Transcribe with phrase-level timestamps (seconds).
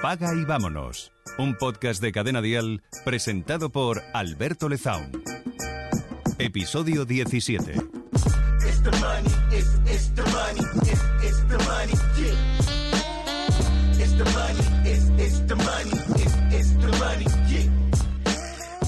[0.00, 1.12] Apaga y vámonos.
[1.36, 5.22] Un podcast de Cadena Dial presentado por Alberto Lezaun.
[6.38, 7.74] Episodio 17.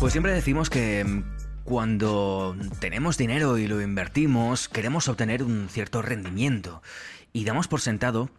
[0.01, 1.25] Pues siempre decimos que mm,
[1.65, 6.81] cuando tenemos dinero y lo invertimos, queremos obtener un cierto rendimiento.
[7.35, 8.31] Y damos por sentado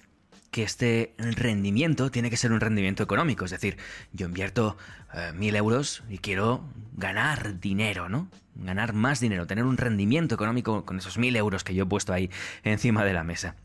[0.54, 3.44] que este rendimiento tiene que ser un rendimiento económico.
[3.44, 3.76] Es decir,
[4.14, 4.78] yo invierto
[5.14, 6.64] eh, mil euros y quiero
[6.96, 8.30] ganar dinero, ¿no?
[8.54, 12.14] Ganar más dinero, tener un rendimiento económico con esos mil euros que yo he puesto
[12.14, 12.30] ahí
[12.64, 13.56] encima de la mesa.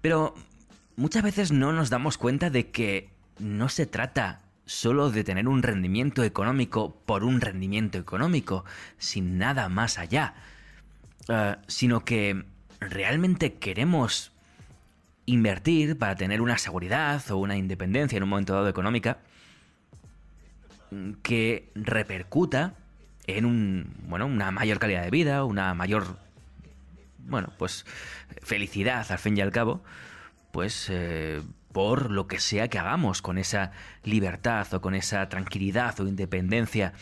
[0.00, 0.34] Pero
[0.96, 5.62] muchas veces no nos damos cuenta de que no se trata solo de tener un
[5.62, 8.64] rendimiento económico por un rendimiento económico,
[8.96, 10.32] sin nada más allá,
[11.28, 12.46] eh, sino que
[12.80, 14.33] realmente queremos
[15.26, 19.18] invertir para tener una seguridad o una independencia en un momento dado económica
[21.22, 22.74] que repercuta
[23.26, 26.18] en un, bueno, una mayor calidad de vida, una mayor,
[27.18, 27.84] bueno, pues
[28.42, 29.82] felicidad al fin y al cabo,
[30.52, 33.72] pues eh, por lo que sea que hagamos con esa
[34.04, 36.92] libertad o con esa tranquilidad o independencia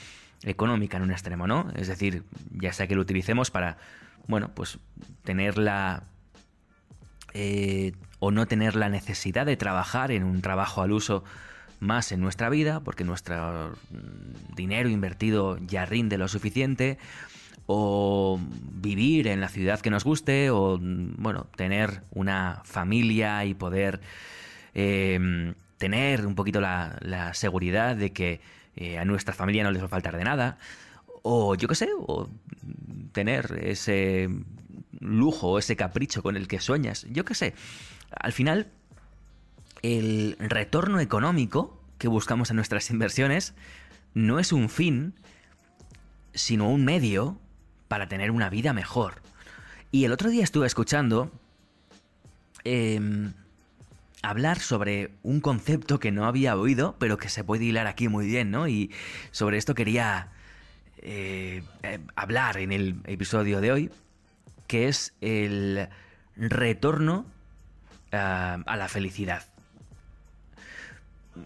[0.45, 1.70] económica en un extremo, ¿no?
[1.75, 3.79] Es decir, ya sea que lo utilicemos para,
[4.27, 4.79] bueno, pues
[5.25, 6.05] tener la
[7.34, 11.25] eh, o no tener la necesidad de trabajar en un trabajo al uso
[11.80, 16.98] más en nuestra vida, porque nuestro mm, dinero invertido ya rinde lo suficiente,
[17.66, 18.41] o
[18.80, 24.00] vivir en la ciudad que nos guste, o mm, bueno, tener una familia y poder
[24.74, 28.41] em, tener un poquito la, seguridad de que
[28.77, 30.58] eh, a nuestra familia no les va a faltar de nada,
[31.23, 32.28] o yo qué sé, o
[33.12, 34.28] tener ese
[35.01, 37.55] lujo, ese capricho con el que sueñas, yo qué sé.
[38.11, 38.69] Al final,
[39.83, 43.55] el retorno económico que buscamos en nuestras inversiones
[44.14, 45.14] no es un fin,
[46.35, 47.39] sino un medio
[47.89, 49.23] para tener una vida mejor.
[49.91, 51.30] Y el otro día estuve escuchando
[52.64, 53.35] em,
[54.23, 58.27] hablar sobre un concepto que no había oído, pero que se puede hilar aquí muy
[58.27, 58.69] bien, ¿no?
[58.69, 58.91] Y
[59.33, 60.30] sobre esto quería
[61.02, 63.90] eh, eh, hablar en el episodio de hoy,
[64.68, 65.89] que es el
[66.36, 67.27] retorno
[68.13, 69.42] eh, a la felicidad.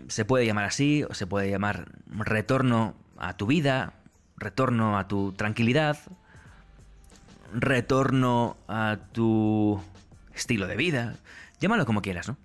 [0.09, 3.95] Se puede llamar así, o se puede llamar retorno a tu vida,
[4.37, 5.99] retorno a tu tranquilidad,
[7.55, 9.83] retorno a tu
[10.35, 11.17] estilo de vida,
[11.61, 12.37] llámalo como quieras, ¿no?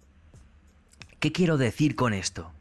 [1.19, 2.53] ¿Qué quiero decir con esto?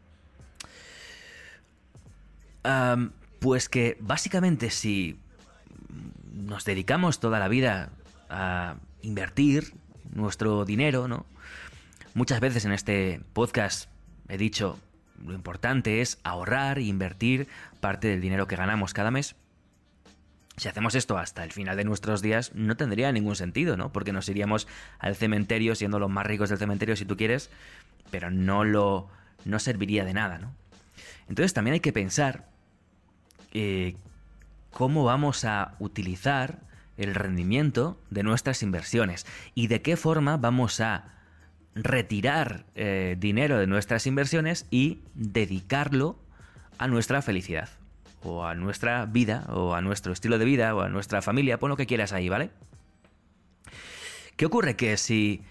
[3.40, 5.18] Pues que básicamente si
[6.32, 7.90] nos dedicamos toda la vida
[8.28, 9.74] a invertir
[10.12, 11.26] nuestro dinero, ¿no?
[12.14, 13.88] Muchas veces en este podcast
[14.28, 14.78] he dicho
[15.24, 17.48] lo importante es ahorrar e invertir
[17.80, 19.36] parte del dinero que ganamos cada mes.
[20.56, 23.92] Si hacemos esto hasta el final de nuestros días, no tendría ningún sentido, ¿no?
[23.92, 24.68] Porque nos iríamos
[24.98, 27.50] al cementerio siendo los más ricos del cementerio si tú quieres,
[28.10, 29.08] pero no lo
[29.44, 30.52] no serviría de nada, ¿no?
[31.28, 32.49] Entonces también hay que pensar
[33.52, 33.96] eh,
[34.70, 36.60] cómo vamos a utilizar
[36.96, 41.04] el rendimiento de nuestras inversiones y de qué forma vamos a
[41.74, 46.18] retirar eh, dinero de nuestras inversiones y dedicarlo
[46.78, 47.68] a nuestra felicidad
[48.22, 51.70] o a nuestra vida o a nuestro estilo de vida o a nuestra familia, pon
[51.70, 52.50] lo que quieras ahí, ¿vale?
[54.36, 54.76] ¿Qué ocurre?
[54.76, 55.42] Que si...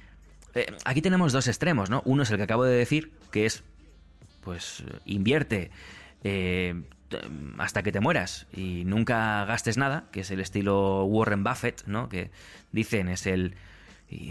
[0.56, 2.02] Eh, aquí tenemos dos extremos, ¿no?
[2.06, 3.64] Uno es el que acabo de decir, que es,
[4.42, 5.72] pues, invierte
[6.24, 6.82] eh,
[7.58, 12.10] hasta que te mueras y nunca gastes nada, que es el estilo Warren Buffett, ¿no?
[12.10, 12.32] Que
[12.72, 13.56] dicen es el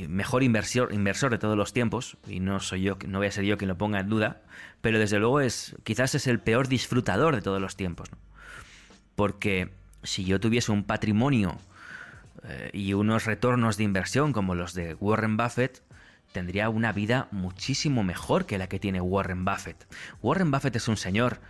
[0.09, 3.45] mejor inversor, inversor de todos los tiempos, y no soy yo, no voy a ser
[3.45, 4.43] yo quien lo ponga en duda,
[4.81, 8.09] pero desde luego es, quizás es el peor disfrutador de todos los tiempos,
[9.15, 9.71] Porque
[10.03, 11.59] si yo tuviese un patrimonio
[12.45, 15.83] eh, y unos retornos de inversión como los de Warren Buffett,
[16.33, 19.87] tendría una vida muchísimo mejor que la que tiene Warren Buffett.
[20.23, 21.41] Warren Buffett es un señor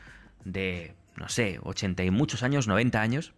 [0.45, 3.33] de no sé, 80 y muchos años, 90 años,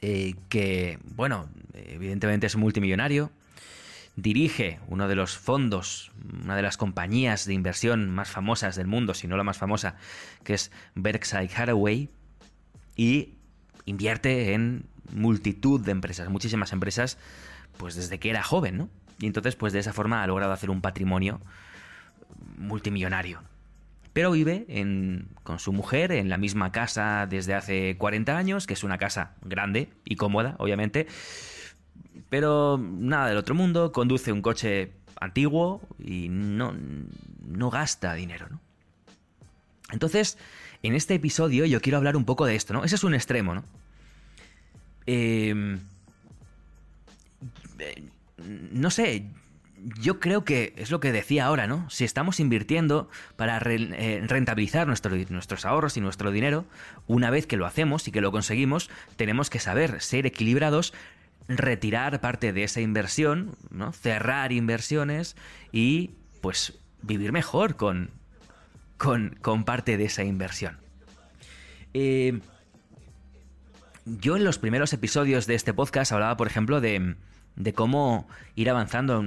[0.00, 3.30] eh, que, bueno, evidentemente es multimillonario,
[4.16, 6.10] dirige uno de los fondos,
[6.42, 9.96] una de las compañías de inversión más famosas del mundo, si no la más famosa,
[10.44, 12.08] que es Berkshire Hathaway,
[12.96, 13.34] y
[13.84, 17.18] invierte en multitud de empresas, muchísimas empresas,
[17.76, 18.88] pues desde que era joven, ¿no?
[19.20, 21.40] Y entonces, pues de esa forma ha logrado hacer un patrimonio
[22.56, 23.40] multimillonario
[24.18, 24.66] pero vive
[25.44, 29.36] con su mujer en la misma casa desde hace 40 años, que es una casa
[29.42, 31.06] grande y cómoda, obviamente,
[32.28, 36.74] pero nada del otro mundo, conduce un coche antiguo y no,
[37.46, 38.60] no gasta dinero, ¿no?
[39.92, 40.36] Entonces,
[40.82, 42.82] en este episodio yo quiero hablar un poco de esto, ¿no?
[42.82, 43.62] Ese es un extremo, ¿no?
[45.06, 45.78] Em,
[47.78, 48.02] eh,
[48.72, 49.30] no sé,
[50.00, 51.88] yo creo que es lo que decía ahora, ¿no?
[51.90, 56.64] Si estamos invirtiendo para eh, rentabilizar nuestros ahorros y nuestro dinero,
[57.06, 60.94] una vez que lo hacemos y que lo conseguimos, tenemos que saber ser equilibrados,
[61.48, 63.92] retirar parte de esa inversión, ¿no?
[63.92, 65.36] Cerrar inversiones
[65.72, 68.10] y, pues, vivir mejor con,
[68.96, 70.78] con, parte de esa inversión.
[71.94, 72.40] Eh,
[74.04, 77.16] yo en los primeros episodios de este podcast hablaba, por ejemplo, de,
[77.56, 79.24] de cómo ir avanzando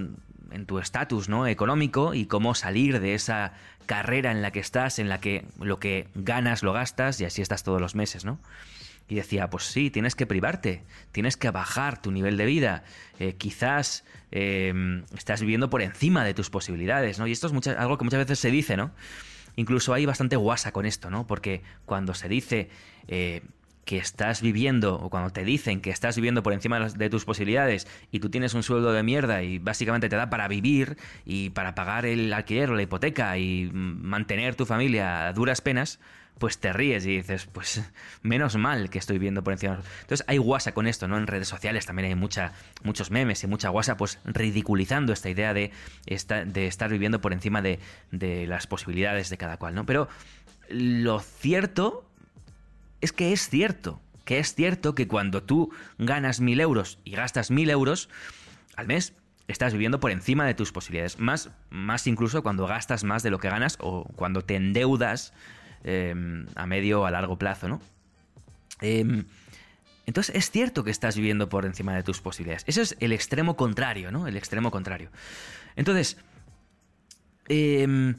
[0.51, 1.47] en, tu estatus ¿no?
[1.47, 3.53] económico y cómo salir de esa
[3.85, 7.41] carrera en la que estás, en la que lo que ganas lo gastas y así
[7.41, 8.39] estás todos los meses, ¿no?
[9.07, 12.83] Y decía, pues sí, tienes que privarte, tienes que bajar tu nivel de vida,
[13.19, 17.27] eh, quizás em, estás viviendo por encima de tus posibilidades, ¿no?
[17.27, 18.91] Y esto es algo que muchas veces se dice, ¿no?
[19.57, 21.27] Incluso hay bastante guasa con esto, ¿no?
[21.27, 22.69] Porque cuando se dice
[23.09, 23.41] eh,
[23.85, 27.87] que estás viviendo o cuando te dicen que estás viviendo por encima de tus posibilidades
[28.11, 31.75] y tú tienes un sueldo de mierda y básicamente te da para vivir y para
[31.75, 35.99] pagar el alquiler o la hipoteca y mantener tu familia a duras penas,
[36.37, 37.83] pues te ríes y dices, pues
[38.23, 39.79] menos mal que estoy viviendo por encima.
[40.01, 41.17] Entonces hay guasa con esto, ¿no?
[41.17, 45.53] En redes sociales también hay mucha, muchos memes y mucha guasa pues ridiculizando esta idea
[45.53, 45.71] de,
[46.05, 47.79] estar viviendo por encima de
[48.47, 49.85] las posibilidades de cada cual, ¿no?
[49.85, 50.07] Pero
[50.69, 52.05] lo cierto
[53.01, 57.51] es que es cierto, que es cierto que cuando tú ganas mil euros y gastas
[57.51, 58.09] mil euros
[58.75, 59.13] al mes,
[59.47, 61.19] estás viviendo por encima de tus posibilidades.
[61.19, 65.33] Más, más incluso cuando gastas más de lo que ganas o cuando te endeudas
[65.83, 67.81] em, a medio o a largo plazo, ¿no?
[68.79, 69.25] Em,
[70.05, 72.63] entonces es cierto que estás viviendo por encima de tus posibilidades.
[72.67, 74.27] Ese es el extremo contrario, ¿no?
[74.27, 75.09] El extremo contrario.
[75.75, 76.17] Entonces,
[77.49, 78.15] eh,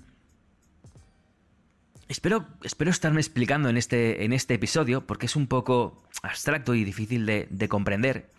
[2.13, 2.47] Espero,
[2.91, 7.49] estarme explicando en este, en este episodio, porque es un poco abstracto y difícil de,
[7.49, 8.31] de comprender.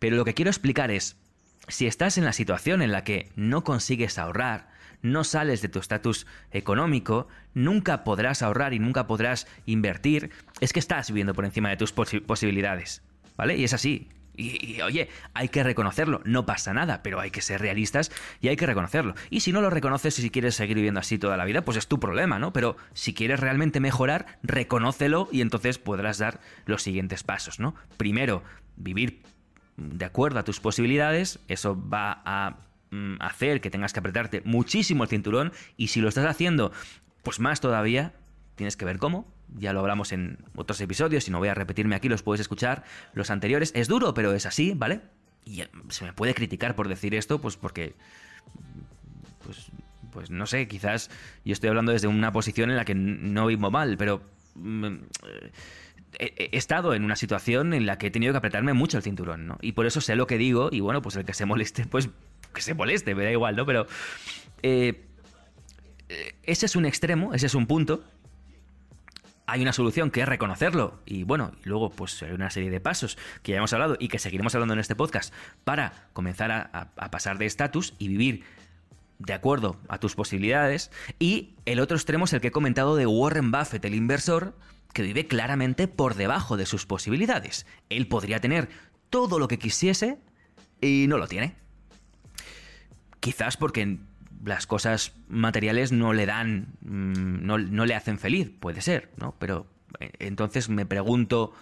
[0.00, 1.16] Pero lo que quiero explicar es,
[1.68, 4.70] si estás en la situación en la que no consigues ahorrar,
[5.02, 10.80] no sales de tu estatus económico, nunca podrás ahorrar y nunca podrás invertir, es que
[10.80, 13.02] estás viviendo por encima de tus posibilidades.
[13.36, 13.56] ¿Vale?
[13.56, 14.08] Y es así.
[14.36, 18.10] Y, oye, hay que reconocerlo, no pasa nada, pero hay que ser realistas
[18.40, 19.14] y hay que reconocerlo.
[19.30, 21.78] Y si no lo reconoces y si quieres seguir viviendo así toda la vida, pues
[21.78, 22.52] es tu problema, ¿no?
[22.52, 27.74] Pero si quieres realmente mejorar, reconócelo y entonces podrás dar los siguientes pasos, ¿no?
[27.96, 28.42] Primero,
[28.76, 29.22] vivir
[29.76, 32.58] de acuerdo a tus posibilidades, eso va a
[32.90, 36.72] mm, hacer que tengas que apretarte muchísimo el cinturón y si lo estás haciendo,
[37.22, 38.14] pues más todavía,
[38.54, 41.96] tienes que ver cómo, ya lo hablamos en otros episodios y no voy a repetirme
[41.96, 42.84] aquí, los puedes escuchar
[43.14, 43.72] los anteriores.
[43.74, 45.00] Es duro, pero es así, ¿vale?
[45.44, 47.94] Y eh, se me puede criticar por decir esto, pues porque...
[49.44, 49.70] Pues,
[50.12, 51.10] pues no sé, quizás
[51.44, 54.22] yo estoy hablando desde una posición en la que no vivo mal, pero...
[54.54, 54.96] Mm,
[56.18, 59.46] he, estado en una situación en la que he tenido que apretarme mucho el cinturón,
[59.46, 59.58] ¿no?
[59.60, 62.08] Y por eso sé lo que digo y bueno, pues el que se moleste, pues
[62.54, 63.66] que se moleste, me da igual, ¿no?
[63.66, 63.86] Pero...
[64.62, 65.02] Eh,
[66.08, 68.04] eh, ese es un extremo, ese es un punto
[69.46, 72.80] hay una solución que es reconocerlo y bueno, y luego pues hay una serie de
[72.80, 75.32] pasos que ya hemos hablado y que seguiremos hablando en este podcast
[75.64, 78.44] para comenzar a, pasar de estatus y vivir
[79.18, 80.90] de acuerdo a tus posibilidades.
[81.18, 84.54] Y el otro extremo es el que he comentado de Warren Buffett, el inversor,
[84.92, 87.66] que vive claramente por debajo de sus posibilidades.
[87.88, 88.68] Él podría tener
[89.10, 90.18] todo lo que quisiese
[90.80, 91.54] y no lo tiene.
[93.20, 93.98] Quizás porque
[94.46, 99.34] las cosas materiales no le dan, mm, no, le hacen feliz, puede ser, ¿no?
[99.40, 99.66] Pero
[99.98, 101.52] eh, entonces me pregunto,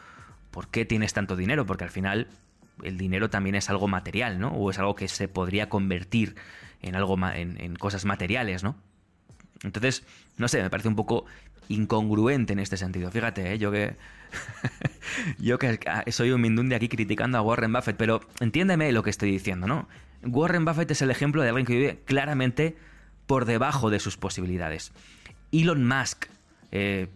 [0.50, 1.64] ¿por qué tienes tanto dinero?
[1.64, 2.28] Porque al final
[2.82, 4.48] el dinero también es algo material, ¿no?
[4.48, 6.36] O es algo que se podría convertir
[6.82, 8.76] en algo en, cosas materiales, ¿no?
[9.62, 10.04] Entonces,
[10.36, 11.24] no sé, me parece un poco
[11.68, 13.10] incongruente en este sentido.
[13.10, 13.58] Fíjate, ¿eh?
[13.58, 13.96] yo que
[15.38, 19.30] yo que soy un mindundi aquí criticando a Warren Buffett, pero entiéndeme lo que estoy
[19.30, 19.88] diciendo, ¿no?
[20.26, 22.76] Warren Buffett es el ejemplo de alguien que vive claramente
[23.26, 24.92] por debajo de sus posibilidades.
[25.52, 26.26] Elon Musk,
[26.72, 27.08] eh,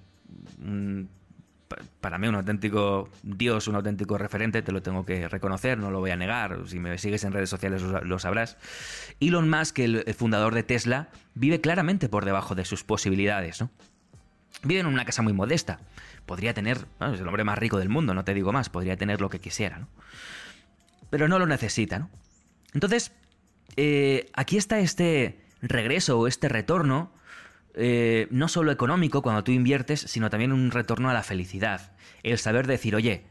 [2.01, 6.01] para mí un auténtico dios, un auténtico referente, te lo tengo que reconocer, no lo
[6.01, 8.57] voy a negar, si me sigues en redes sociales lo, sabrás.
[9.21, 13.71] Elon Musk, el, fundador de Tesla, vive claramente por debajo de sus posibilidades, ¿no?
[14.65, 15.79] Vive en una casa muy modesta.
[16.27, 16.79] Podría tener,
[17.13, 19.39] es el hombre más rico del mundo, no te digo más, podría tener lo que
[19.39, 19.89] quisiera, ¿no?
[21.11, 22.11] Pero no lo necesita, ¿no?
[22.75, 23.13] Entonces,
[23.77, 27.13] eh, aquí está este regreso o este retorno,
[27.75, 31.93] eh, no solo económico cuando tú inviertes, sino también un retorno a la felicidad.
[32.23, 33.25] El saber decir, oye,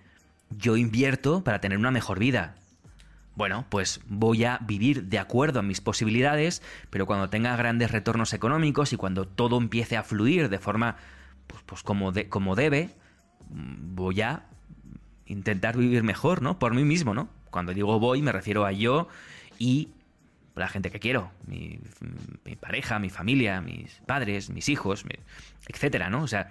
[0.50, 2.56] yo invierto para tener una mejor vida.
[3.36, 8.34] Bueno, pues voy a vivir de acuerdo a mis posibilidades, pero cuando tenga grandes retornos
[8.34, 10.96] económicos y cuando todo empiece a fluir de forma
[11.46, 12.90] pues, pues como, como debe,
[13.50, 14.48] voy a
[15.28, 16.58] intentar vivir mejor, ¿no?
[16.58, 17.30] Por mí mismo, ¿no?
[17.50, 19.08] Cuando digo voy me refiero a yo
[19.60, 19.90] y
[20.56, 21.80] la gente que quiero, mi,
[22.60, 25.06] pareja, mi familia, mis padres, mis hijos,
[25.68, 26.24] etcétera, ¿no?
[26.24, 26.50] O sea,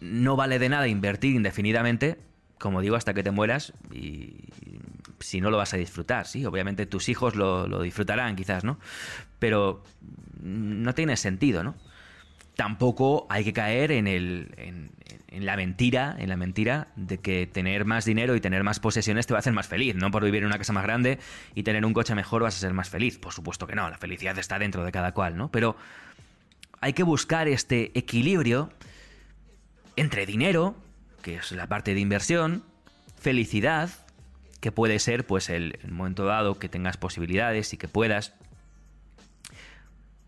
[0.00, 2.18] no vale de nada invertir indefinidamente,
[2.58, 4.36] como digo, hasta que te mueras y
[5.20, 8.78] si no lo vas a disfrutar, sí, obviamente tus hijos lo, lo disfrutarán quizás, ¿no?
[9.38, 9.82] Pero
[10.40, 11.74] no tiene sentido, ¿no?
[12.56, 17.84] Tampoco hay que caer en, el, en, la mentira, en la mentira de que tener
[17.84, 20.42] más dinero y tener más posesiones te va a hacer más feliz, no por vivir
[20.42, 21.18] en una casa más grande
[21.54, 23.18] y tener un coche mejor vas a ser más feliz.
[23.18, 25.50] Por supuesto que no, la felicidad está dentro de cada cual, ¿no?
[25.50, 25.76] Pero
[26.80, 28.70] hay que buscar este equilibrio
[29.96, 30.76] entre dinero,
[31.22, 32.62] que es la parte de inversión,
[33.16, 33.90] felicidad,
[34.60, 38.34] que puede ser pues el, el momento dado que tengas posibilidades y que puedas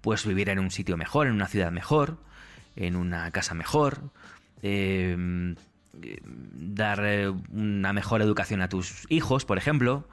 [0.07, 2.19] pues vivir en un sitio mejor, en una ciudad mejor,
[2.77, 4.13] en una casa mejor,
[4.63, 5.55] Em,
[5.93, 10.09] dar eh, una mejor educación a tus hijos, por ejemplo,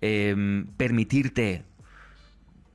[0.00, 1.64] em, permitirte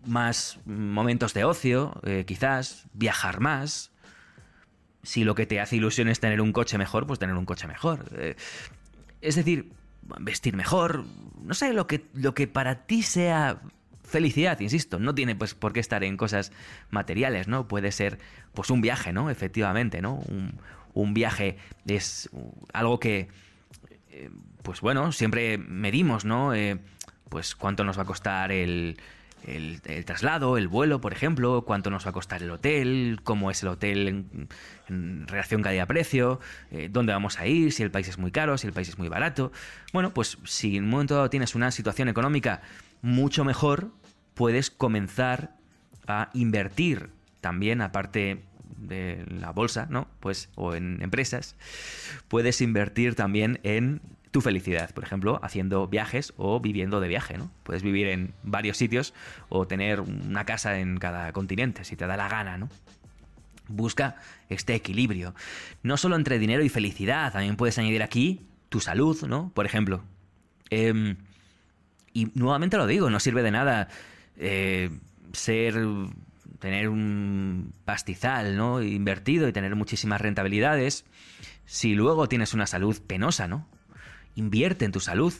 [0.06, 3.92] más momentos de ocio, eh, quizás, viajar más.
[5.04, 7.68] Si lo que te hace ilusión es tener un coche mejor, pues tener un coche
[7.68, 8.06] mejor.
[8.18, 8.36] Eh,
[9.22, 9.72] es decir,
[10.20, 11.06] vestir mejor,
[11.42, 13.62] no sé, lo que, lo que para ti sea
[14.14, 16.52] felicidad, insisto, no tiene pues por qué estar en cosas
[16.92, 17.68] materiales, ¿no?
[17.68, 18.20] Puede ser
[18.54, 19.30] pues un viaje, ¿no?
[19.30, 20.22] Efectivamente, ¿no?
[20.94, 22.30] Un, viaje es
[22.72, 23.28] algo que,
[24.12, 24.30] eh,
[24.62, 26.54] pues bueno, siempre medimos, ¿no?
[26.54, 26.78] Eh,
[27.30, 28.98] pues cuánto nos va a costar el,
[29.48, 33.64] el, traslado, el vuelo, por ejemplo, cuánto nos va a costar el hotel, cómo es
[33.64, 34.08] el hotel
[34.88, 36.40] en, relación calidad-precio,
[36.72, 38.98] eh, dónde vamos a ir, si el país es muy caro, si el país es
[39.00, 39.52] muy barato.
[39.92, 42.62] Bueno, pues si en un momento dado tienes una situación económica
[43.02, 43.92] mucho mejor,
[44.34, 45.56] puedes comenzar
[46.08, 47.10] a invertir
[47.42, 48.44] también, aparte
[48.78, 50.08] de la bolsa, ¿no?
[50.20, 51.56] Pues, o en empresas,
[52.28, 57.52] puedes invertir también en tu felicidad, por ejemplo, haciendo viajes o viviendo de viaje, ¿no?
[57.64, 59.14] Puedes vivir en varios sitios
[59.50, 62.68] o tener una casa en cada continente, si te da la gana, ¿no?
[63.68, 64.16] Busca
[64.50, 65.36] este equilibrio.
[65.84, 69.52] No solo entre dinero y felicidad, también puedes añadir aquí tu salud, ¿no?
[69.54, 70.04] Por ejemplo.
[70.72, 71.18] Em,
[72.12, 73.90] y nuevamente lo digo, no sirve de nada
[74.38, 74.90] eh,
[75.34, 75.76] ser
[76.60, 78.82] tener un pastizal, ¿no?
[78.82, 81.06] Invertido y tener muchísimas rentabilidades,
[81.66, 83.68] si luego tienes una salud penosa, ¿no?
[84.36, 85.34] Invierte en tu salud,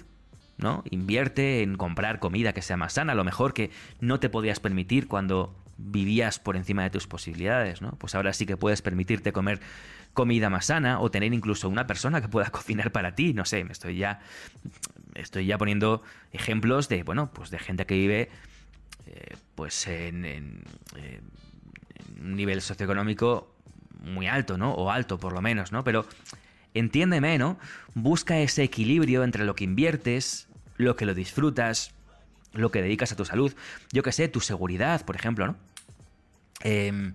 [0.58, 0.84] ¿no?
[0.90, 3.72] Invierte en comprar comida que sea más sana, a lo mejor que
[4.02, 7.92] no te podías permitir cuando vivías por encima de tus posibilidades, ¿no?
[7.92, 9.62] Pues ahora sí que puedes permitirte comer
[10.14, 13.64] comida más sana o tener incluso una persona que pueda cocinar para ti, no sé,
[13.64, 14.20] me estoy ya
[15.16, 18.30] estoy ya poniendo ejemplos de, bueno, pues de gente que vive
[19.08, 20.64] eh, pues en,
[22.22, 23.54] un nivel socioeconómico
[24.02, 24.74] muy alto, ¿no?
[24.74, 25.84] O alto por lo menos, ¿no?
[25.84, 26.06] Pero
[26.74, 27.58] entiéndeme, ¿no?
[27.94, 31.94] Busca ese equilibrio entre lo que inviertes, lo que lo disfrutas,
[32.54, 33.54] lo que dedicas a tu salud,
[33.92, 35.56] yo que sé, tu seguridad, por ejemplo, ¿no?
[36.62, 37.14] Em,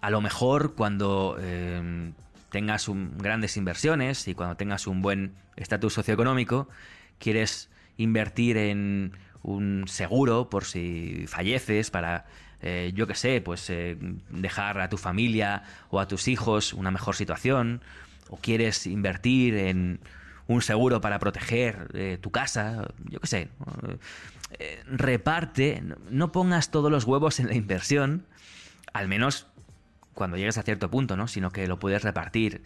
[0.00, 2.12] a lo mejor cuando em,
[2.50, 2.86] tengas
[3.18, 6.68] grandes inversiones y cuando tengas un buen estatus socioeconómico,
[7.18, 12.26] quieres invertir en un seguro por si falleces para,
[12.60, 13.96] eh, yo qué sé, pues eh,
[14.30, 17.82] dejar a tu familia o a tus hijos una mejor situación,
[18.28, 20.00] o quieres invertir en
[20.46, 23.48] un seguro para proteger eh, tu casa, yo qué sé.
[24.86, 28.26] reparte, no pongas todos los huevos en la inversión,
[28.92, 29.46] al menos
[30.14, 31.26] cuando llegues a cierto punto, ¿no?
[31.26, 32.62] Sino que lo puedes repartir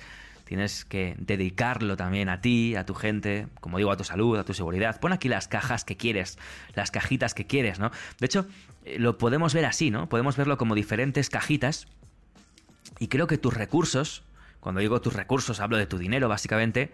[0.47, 4.45] tienes que dedicarlo también a ti, a tu gente, como digo, a tu salud, a
[4.45, 5.01] tu seguridad.
[5.01, 6.39] Pon aquí las cajas que quieres,
[6.75, 7.91] las cajitas que quieres, ¿no?
[8.21, 8.47] De hecho,
[8.85, 10.09] eh, lo podemos ver así, ¿no?
[10.09, 11.89] Podemos verlo como diferentes cajitas
[13.01, 14.23] y creo que tus recursos,
[14.61, 16.93] cuando digo tus recursos hablo de tu dinero básicamente,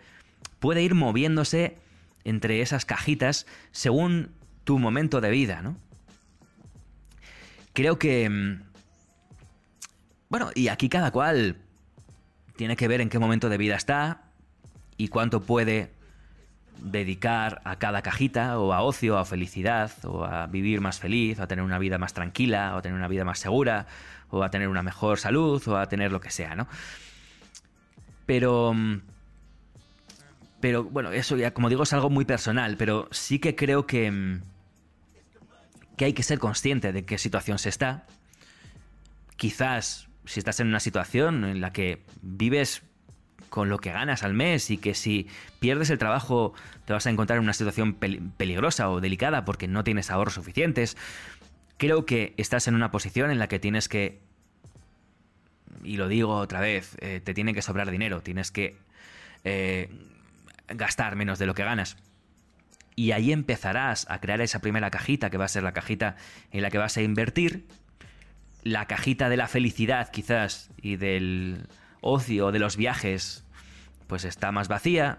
[0.59, 1.76] puede ir moviéndose
[2.25, 4.30] entre esas cajitas según
[4.64, 5.76] tu momento de vida, ¿no?
[7.75, 8.30] Creo que...
[8.30, 8.62] Mm,
[10.30, 11.59] bueno, y aquí cada cual
[12.56, 14.23] tiene que ver en qué momento de vida está
[14.97, 15.90] y cuánto puede
[16.78, 21.44] dedicar a cada cajita o a ocio, a felicidad, o a vivir más feliz, o
[21.44, 23.87] a tener una vida más tranquila, o a tener una vida más segura,
[24.30, 26.66] o a tener una mejor salud, o a tener lo que sea, ¿no?
[28.26, 28.75] Pero...
[30.61, 34.40] Pero bueno, eso ya, como digo, es algo muy personal, pero sí que creo que...
[35.97, 38.06] que hay que ser consciente de qué situación se está.
[39.37, 42.82] Quizás si estás en una situación en la que vives
[43.50, 45.28] con lo que ganas al mes y que si
[45.60, 46.54] pierdes el trabajo
[46.86, 50.96] te vas a encontrar en una situación peligrosa o delicada porque no tienes ahorros suficientes,
[51.76, 54.20] creo que estás en una posición en la que tienes que
[55.84, 58.76] y lo digo otra vez, eh, te tiene que sobrar dinero, tienes que
[59.44, 59.88] eh,
[60.68, 61.96] gastar menos de lo que ganas.
[62.94, 66.16] Y ahí empezarás a crear esa primera cajita que va a ser la cajita
[66.50, 67.66] en la que vas a invertir.
[68.62, 71.66] La cajita de la felicidad quizás y del
[72.00, 73.45] ocio, de los viajes,
[74.07, 75.19] pues está más vacía.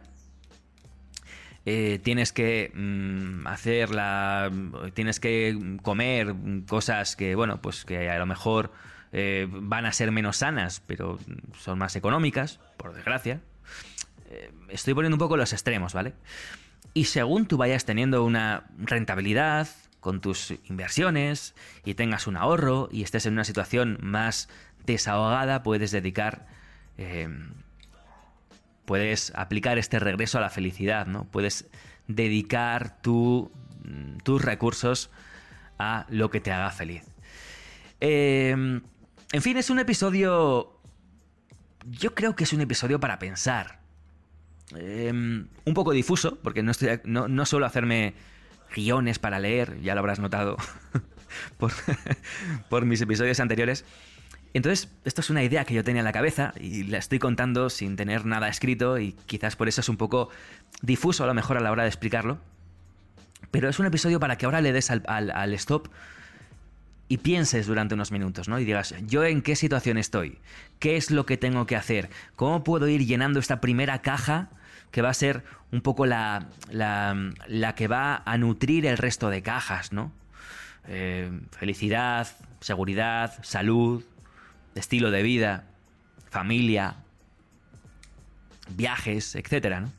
[1.66, 4.52] Eh, tienes que mm, hacer la.
[4.94, 6.36] Tienes que comer
[6.68, 8.72] cosas que, bueno, pues que a lo mejor
[9.14, 11.20] eh, van a ser menos sanas, pero
[11.58, 13.42] son más económicas, por desgracia.
[14.30, 16.14] Eh, estoy poniendo un poco los extremos, ¿vale?
[16.94, 19.68] Y según tú vayas teniendo una rentabilidad
[20.04, 21.56] con tus inversiones
[21.86, 24.50] y tengas un ahorro y estés en una situación más
[24.86, 26.46] desahogada, puedes dedicar...
[26.98, 27.28] Eh,
[28.86, 31.24] puedes aplicar este regreso a la felicidad, ¿no?
[31.24, 31.70] Puedes
[32.08, 33.50] dedicar tu,
[34.24, 35.10] tus recursos
[35.80, 37.04] a lo que te haga feliz.
[38.02, 40.80] Eh, en fin, es un episodio...
[41.86, 43.80] Yo creo que es un episodio para pensar.
[44.76, 48.14] Em, un poco difuso, porque no, estoy, no, suelo hacerme
[48.74, 50.58] guiones para leer, ya lo habrás notado
[51.58, 51.72] por,
[52.70, 53.86] por mis episodios anteriores.
[54.54, 57.70] Entonces, esto es una idea que yo tenía en la cabeza y la estoy contando
[57.70, 60.30] sin tener nada escrito y quizás por eso es un poco
[60.82, 62.38] difuso a lo mejor a la hora de explicarlo.
[63.50, 65.88] Pero es un episodio para que ahora le des al, al stop
[67.08, 68.60] y pienses durante unos minutos, ¿no?
[68.60, 70.38] Y digas, ¿yo en qué situación estoy?
[70.80, 72.10] ¿Qué es lo que tengo que hacer?
[72.36, 74.50] ¿Cómo puedo ir llenando esta primera caja
[74.94, 79.42] que va a ser un poco la, la, que va a nutrir el resto de
[79.42, 80.12] cajas, ¿no?
[80.88, 82.28] Eh, felicidad,
[82.60, 84.04] seguridad, salud,
[84.76, 85.64] estilo de vida,
[86.30, 86.98] familia,
[88.70, 89.92] viajes, etcétera, ¿no?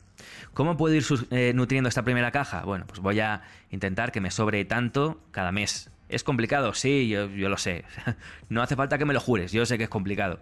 [0.53, 2.63] ¿Cómo puedo ir eh, nutriendo esta primera caja?
[2.63, 6.73] Bueno, pues voy a intentar que me sobre tanto cada mes, ¿Es complicado?
[6.73, 7.83] Sí, yo, lo sé.
[8.49, 10.39] No hace falta que me lo jures, yo sé que es complicado.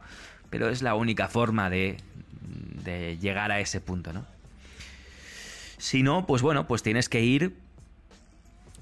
[0.49, 1.97] Pero es la única forma de,
[2.83, 4.25] de llegar a ese punto, ¿no?
[5.83, 7.57] Si no, pues bueno, pues tienes que ir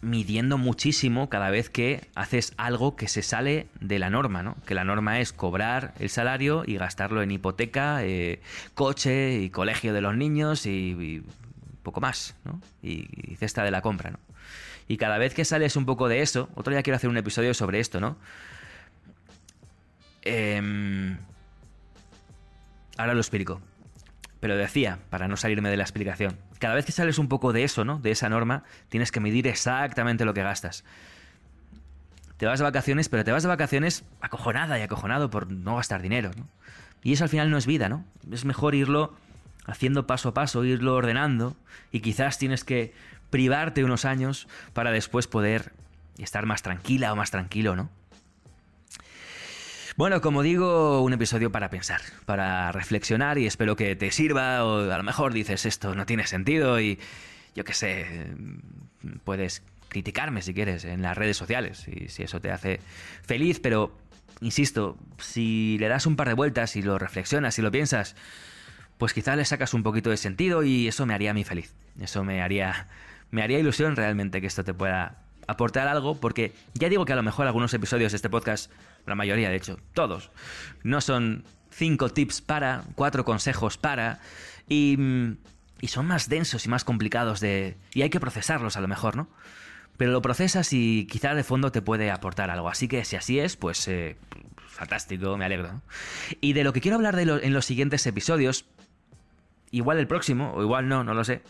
[0.01, 4.55] midiendo muchísimo cada vez que haces algo que se sale de la norma, ¿no?
[4.67, 8.39] Que la norma es cobrar el salario y gastarlo en hipoteca, eh,
[8.75, 11.23] coche y colegio de los niños y,
[11.81, 12.61] poco más, ¿no?
[12.83, 14.19] Y, cesta de la compra, ¿no?
[14.87, 17.55] Y cada vez que sales un poco de eso, otro día quiero hacer un episodio
[17.55, 18.15] sobre esto, ¿no?
[20.21, 21.17] Em,
[22.95, 23.59] ahora lo explico.
[24.41, 27.63] Pero decía, para no salirme de la explicación, cada vez que sales un poco de
[27.63, 27.99] eso, ¿no?
[27.99, 30.83] De esa norma, tienes que medir exactamente lo que gastas.
[32.37, 36.01] Te vas de vacaciones, pero te vas de vacaciones acojonada y acojonado por no gastar
[36.01, 36.49] dinero, ¿no?
[37.03, 38.03] Y eso al final no es vida, ¿no?
[38.31, 39.15] Es mejor irlo
[39.65, 41.55] haciendo paso a paso, irlo ordenando,
[41.91, 42.93] y quizás tienes que
[43.29, 45.71] privarte unos años para después poder
[46.17, 47.89] estar más tranquila o más tranquilo, ¿no?
[50.01, 54.91] Bueno, como digo, un episodio para pensar, para reflexionar y espero que te sirva o
[54.91, 56.97] a lo mejor dices esto no tiene sentido y
[57.53, 58.25] yo qué sé,
[59.23, 62.79] puedes criticarme si quieres en las redes sociales y si eso te hace
[63.21, 63.95] feliz, pero
[64.39, 68.15] insisto, si le das un par de vueltas y lo reflexionas y lo piensas,
[68.97, 71.75] pues quizás le sacas un poquito de sentido y eso me haría a mí feliz.
[71.99, 72.87] Eso me haría
[73.29, 77.15] me haría ilusión realmente que esto te pueda aportar algo, porque ya digo que a
[77.15, 78.71] lo mejor algunos episodios de este podcast,
[79.05, 80.31] la mayoría de hecho, todos,
[80.83, 84.19] no son cinco tips para, cuatro consejos para,
[84.67, 84.97] y,
[85.79, 87.77] y son más densos y más complicados de...
[87.93, 89.27] y hay que procesarlos a lo mejor, ¿no?
[89.97, 92.69] Pero lo procesas y quizá de fondo te puede aportar algo.
[92.69, 94.15] Así que si así es, pues eh,
[94.67, 95.81] fantástico, me alegro.
[96.39, 98.65] Y de lo que quiero hablar de en los siguientes episodios,
[99.69, 101.43] igual el próximo, o igual no, no lo sé,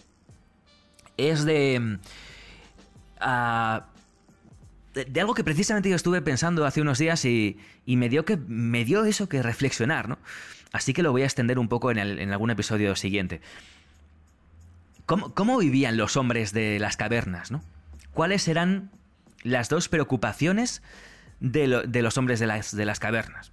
[1.16, 1.96] es mm,
[3.22, 3.86] ah,
[4.94, 5.22] de...
[5.22, 9.06] algo que precisamente yo estuve pensando hace unos días y, me, dio que, me dio
[9.06, 10.18] eso que reflexionar, ¿no?
[10.72, 13.42] Así que lo voy a extender un poco en, algún episodio siguiente.
[15.06, 17.62] ¿Cómo, vivían los hombres de las cavernas, ¿no?
[18.14, 18.92] ¿Cuáles eran
[19.44, 20.82] las dos preocupaciones
[21.42, 23.52] de, los hombres de las, de las cavernas?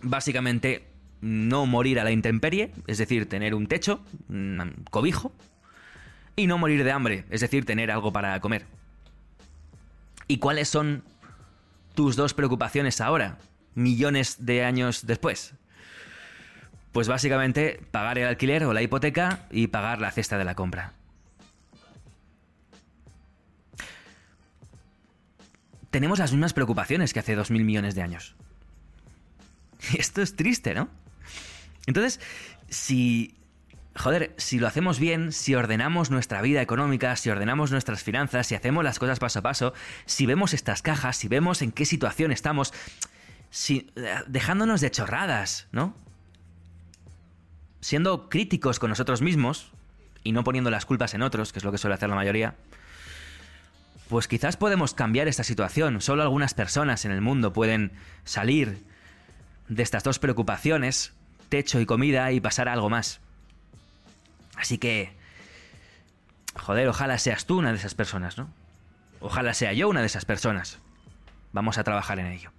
[0.00, 0.86] Básicamente,
[1.20, 5.32] no morir a la intemperie, es decir, tener un techo, un cobijo,
[6.36, 8.66] y no morir de hambre, es decir, tener algo para comer.
[10.26, 11.04] ¿Y cuáles son
[11.94, 13.38] tus dos preocupaciones ahora,
[13.74, 15.54] millones de años después?
[16.92, 20.92] Pues básicamente pagar el alquiler o la hipoteca y pagar la cesta de la compra.
[25.90, 28.34] Tenemos las mismas preocupaciones que hace dos mil millones de años.
[29.98, 30.88] Esto es triste, ¿no?
[31.86, 32.20] Entonces,
[32.68, 33.34] si
[33.96, 38.54] joder, si lo hacemos bien, si ordenamos nuestra vida económica, si ordenamos nuestras finanzas, si
[38.54, 39.74] hacemos las cosas paso a paso,
[40.06, 42.72] si vemos estas cajas, si vemos en qué situación estamos,
[44.26, 45.94] dejándonos de chorradas, ¿no?
[47.80, 49.70] Siendo críticos con nosotros mismos
[50.24, 52.56] y no poniendo las culpas en otros, que es lo que suele hacer la mayoría,
[54.08, 56.00] pues quizás podemos cambiar esta situación.
[56.00, 57.92] Solo algunas personas en el mundo pueden
[58.24, 58.82] salir
[59.68, 61.12] de estas dos preocupaciones,
[61.48, 63.20] techo y comida, y pasar a algo más.
[64.64, 65.12] Así que,
[66.58, 68.48] joder, ojalá seas tú una de esas personas, ¿no?
[69.20, 70.78] Ojalá sea yo una de esas personas.
[71.52, 72.50] Vamos a trabajar en ello.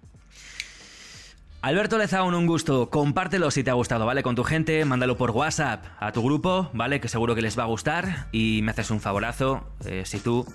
[1.64, 2.92] Alberto Lezaun, un gusto.
[2.92, 4.22] Compártelo si te ha gustado, ¿vale?
[4.22, 7.02] Con tu gente, mándalo por WhatsApp a tu grupo, ¿vale?
[7.02, 8.28] Que seguro que les va a gustar.
[8.32, 10.46] Y me haces un favorazo eh, si tú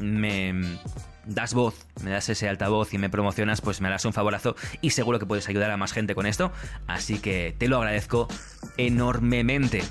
[0.00, 0.78] me
[1.26, 4.90] das voz, me das ese altavoz y me promocionas, pues me harás un favorazo y
[4.90, 6.52] seguro que puedes ayudar a más gente con esto.
[6.86, 8.28] Así que te lo agradezco
[8.76, 9.82] enormemente.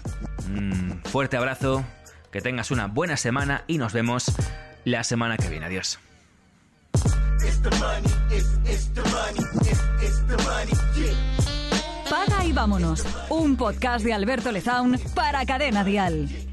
[0.48, 1.84] Un fuerte abrazo,
[2.32, 4.32] que tengas una buena semana y nos vemos
[4.86, 5.66] la semana que viene.
[5.66, 6.00] Adiós.
[12.10, 13.06] Paga y vámonos.
[13.30, 16.53] Un podcast de Alberto Lezaun para Cadena Dial.